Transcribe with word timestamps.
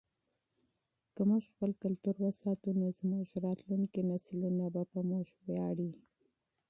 که 1.15 1.21
موږ 1.29 1.43
خپل 1.51 1.71
کلتور 1.83 2.15
وساتو 2.19 2.69
نو 2.79 2.87
زموږ 2.99 3.25
نسلونه 4.11 4.65
به 4.73 4.83
په 4.91 4.99
موږ 5.09 5.25
ویاړي. 5.47 5.91